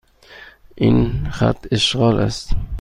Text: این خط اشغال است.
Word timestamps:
این 0.75 1.29
خط 1.29 1.67
اشغال 1.71 2.19
است. 2.19 2.49